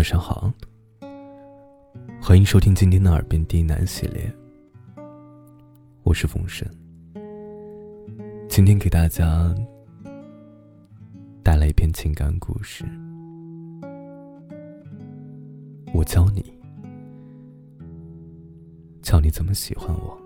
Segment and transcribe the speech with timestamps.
[0.00, 0.50] 晚上好，
[2.22, 4.32] 欢迎收听今天的《耳边低喃》系列，
[6.04, 6.66] 我是风声。
[8.48, 9.54] 今天给大家
[11.42, 12.82] 带来一篇情感故事，
[15.92, 16.50] 我教你，
[19.02, 20.18] 教你怎么喜欢我。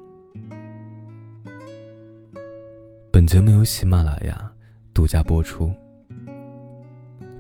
[3.11, 4.53] 本节目由喜马拉雅
[4.95, 5.69] 独家播出，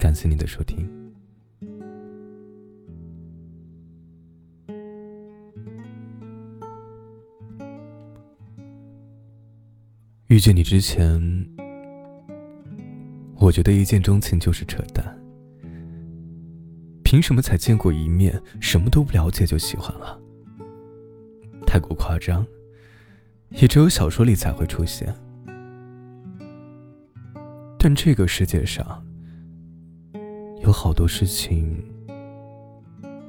[0.00, 1.03] 感谢你的收听。
[10.34, 11.48] 遇见你之前，
[13.36, 15.16] 我觉得一见钟情就是扯淡。
[17.04, 20.20] 凭什么才见过一面，什么都不了解就喜欢了？
[21.64, 22.44] 太过夸张，
[23.50, 25.14] 也只有小说里才会出现。
[27.78, 29.06] 但这个世界上，
[30.64, 31.80] 有好多事情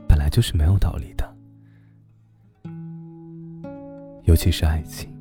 [0.08, 1.38] 本来就是没有道理的，
[4.24, 5.15] 尤其是爱情。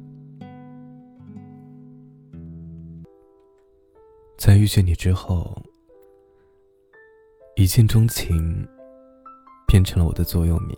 [4.44, 5.56] 在遇见你之后，
[7.56, 8.68] 一见钟情
[9.66, 10.76] 变成了我的座右铭，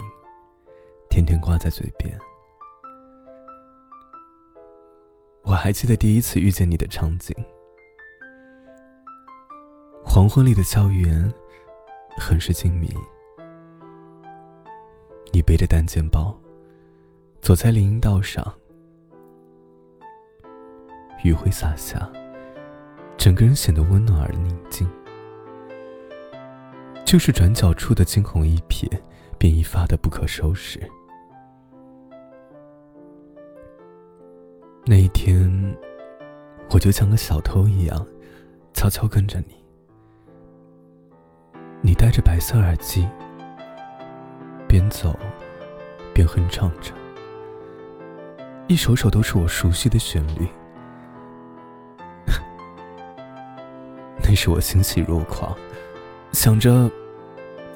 [1.10, 2.16] 天天挂在嘴边。
[5.42, 7.34] 我还记得第一次遇见你的场景：
[10.04, 11.28] 黄昏里的校园，
[12.16, 12.96] 很是静谧。
[15.32, 16.32] 你背着单肩包，
[17.40, 18.54] 走在林荫道上，
[21.24, 22.08] 余晖洒下。
[23.26, 24.88] 整个人显得温暖而宁静，
[27.04, 28.88] 就是转角处的惊鸿一瞥，
[29.36, 30.80] 便一发的不可收拾。
[34.84, 35.76] 那一天，
[36.70, 38.06] 我就像个小偷一样，
[38.72, 39.56] 悄悄跟着你。
[41.82, 43.08] 你戴着白色耳机，
[44.68, 45.18] 边走
[46.14, 46.92] 边哼唱着，
[48.68, 50.46] 一首首都是我熟悉的旋律。
[54.28, 55.56] 那时我欣喜若狂，
[56.32, 56.90] 想着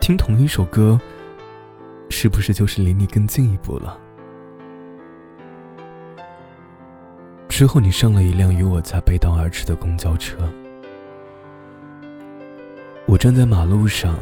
[0.00, 1.00] 听同一首歌，
[2.08, 3.96] 是不是就是离你更近一步了？
[7.48, 10.38] 之后你上了一辆与我家背道而驰的公交车，
[13.06, 14.16] 我站在马路上，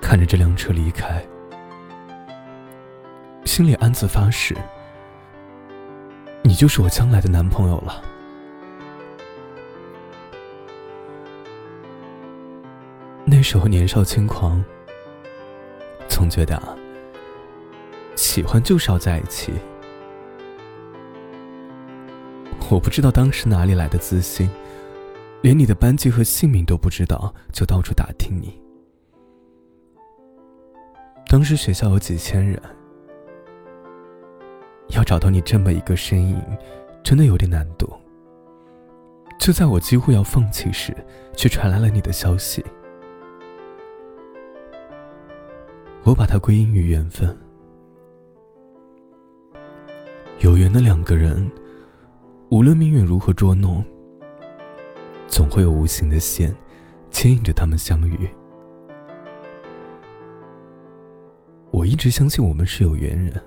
[0.00, 1.20] 看着这辆车离开，
[3.44, 4.56] 心里暗自发誓：
[6.42, 8.00] 你就是我将来的男朋友了。
[13.40, 14.62] 那时候年少轻狂，
[16.10, 16.76] 总觉得啊，
[18.14, 19.54] 喜欢就是要在一起。
[22.68, 24.50] 我不知道当时哪里来的自信，
[25.40, 28.60] 连你的班级和姓名都不知道，就到处打听你。
[31.26, 32.60] 当时学校有几千人，
[34.88, 36.38] 要找到你这么一个身影，
[37.02, 37.90] 真的有点难度。
[39.38, 40.94] 就在我几乎要放弃时，
[41.34, 42.62] 却传来了你的消息。
[46.02, 47.36] 我把它归因于缘分。
[50.40, 51.50] 有缘的两个人，
[52.50, 53.84] 无论命运如何捉弄，
[55.28, 56.56] 总会有无形的线
[57.10, 58.28] 牵引着他们相遇。
[61.70, 63.40] 我一直相信我们是有缘人，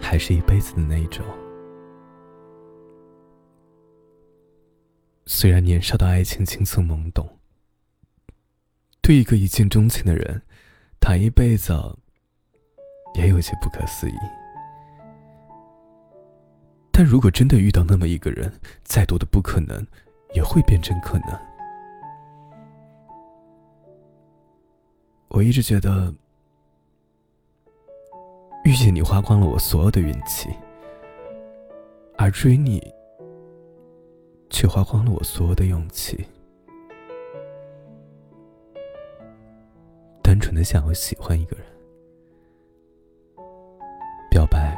[0.00, 1.24] 还是一辈子的那一种。
[5.26, 7.35] 虽然年少的爱情青涩懵懂。
[9.06, 10.42] 对一个一见钟情的人，
[10.98, 11.72] 谈一辈子，
[13.14, 14.14] 也有些不可思议。
[16.90, 18.52] 但如果真的遇到那么一个人，
[18.82, 19.86] 再多的不可能，
[20.34, 21.28] 也会变成可能。
[25.28, 26.12] 我一直觉得，
[28.64, 30.48] 遇见你花光了我所有的运气，
[32.18, 32.92] 而追你，
[34.50, 36.26] 却花光了我所有的勇气。
[40.56, 41.66] 的想要喜欢一个人，
[44.30, 44.76] 表白，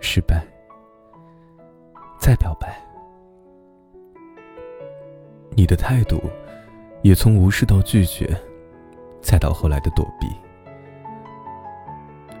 [0.00, 0.46] 失败，
[2.18, 2.80] 再表白，
[5.50, 6.22] 你的态度
[7.02, 8.34] 也从无视到拒绝，
[9.20, 10.28] 再到后来的躲避，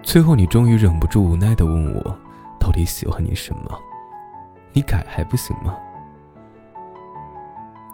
[0.02, 2.18] 最后你终于忍不住无奈的问我，
[2.58, 3.78] 到底喜欢你什么？
[4.72, 5.76] 你改还不行吗？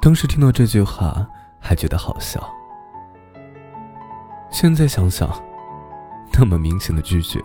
[0.00, 1.26] 当时听到这句话，
[1.58, 2.55] 还觉得好笑。
[4.58, 5.28] 现在想想，
[6.32, 7.38] 那么明显的拒绝，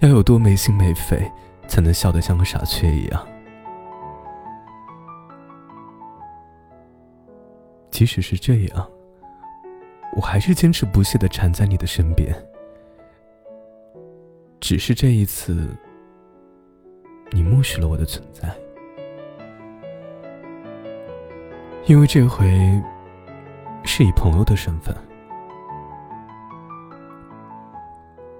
[0.00, 1.30] 要有多没心没肺，
[1.68, 3.28] 才能笑得像个傻缺一样？
[7.92, 8.90] 即使是这样，
[10.16, 12.34] 我还是坚持不懈的缠在你的身边。
[14.58, 15.68] 只是这一次，
[17.30, 18.52] 你默许了我的存在，
[21.86, 22.82] 因为这回
[23.84, 24.92] 是以朋友的身份，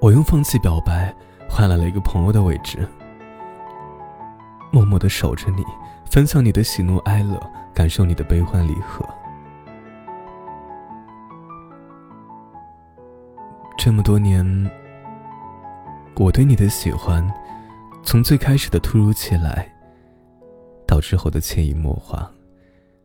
[0.02, 1.14] 我用放弃表白
[1.48, 2.88] 换来了一个朋友的位置，
[4.72, 5.64] 默默的守着你，
[6.10, 7.40] 分享你的喜怒哀乐，
[7.72, 9.08] 感受你的悲欢离合。
[13.78, 14.44] 这么多年，
[16.16, 17.24] 我对你的喜欢，
[18.02, 19.72] 从最开始的突如其来，
[20.84, 22.28] 到之后的潜移默化，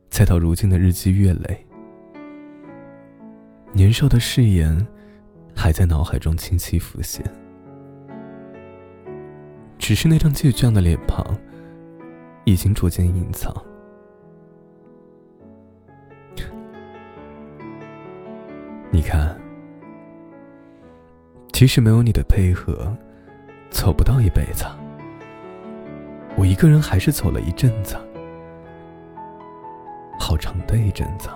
[0.09, 1.63] 再到如今的日积月累，
[3.71, 4.87] 年少的誓言
[5.57, 7.25] 还在脑海中清晰浮现。
[9.79, 11.25] 只是那张倔强的脸庞，
[12.45, 13.51] 已经逐渐隐藏。
[18.91, 19.35] 你看。
[21.53, 22.95] 即使没有你的配合，
[23.71, 24.63] 走不到一辈子。
[26.35, 27.95] 我一个人还是走了一阵子，
[30.19, 31.29] 好长的一阵子。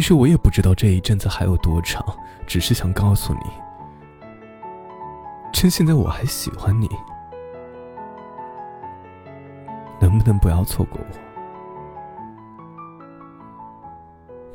[0.00, 2.02] 其实我也不知道这一阵子还有多长，
[2.46, 3.40] 只是想告诉你，
[5.52, 6.88] 趁现在我还喜欢你，
[10.00, 11.06] 能不能不要错过我？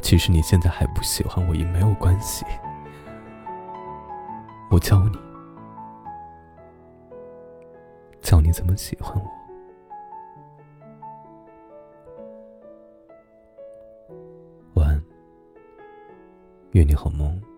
[0.02, 2.44] 其实你现在还不喜欢我也没有关系，
[4.72, 5.20] 我教你，
[8.20, 9.45] 教你怎么喜欢我。
[16.76, 17.55] 愿你好梦。